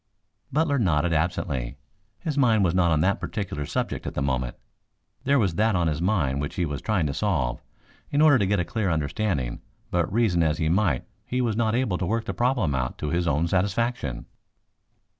Butler 0.51 0.79
nodded 0.79 1.13
absently. 1.13 1.77
His 2.21 2.35
mind 2.35 2.63
was 2.63 2.73
not 2.73 2.89
on 2.89 3.01
that 3.01 3.19
particular 3.19 3.67
subject 3.67 4.07
at 4.07 4.15
the 4.15 4.21
moment. 4.23 4.55
There 5.25 5.37
was 5.37 5.53
that 5.53 5.75
on 5.75 5.85
his 5.85 6.01
mind 6.01 6.41
which 6.41 6.55
he 6.55 6.65
was 6.65 6.81
trying 6.81 7.05
to 7.05 7.13
solve, 7.13 7.61
in 8.09 8.19
order 8.19 8.39
to 8.39 8.47
get 8.47 8.59
a 8.59 8.65
clear 8.65 8.89
understanding, 8.89 9.61
but 9.91 10.11
reason 10.11 10.41
as 10.41 10.57
he 10.57 10.69
might 10.69 11.03
he 11.23 11.39
was 11.39 11.55
not 11.55 11.75
able 11.75 11.99
to 11.99 12.05
work 12.07 12.25
the 12.25 12.33
problem 12.33 12.73
out 12.73 12.97
to 12.97 13.09
his 13.09 13.27
own 13.27 13.47
satisfaction. 13.47 14.25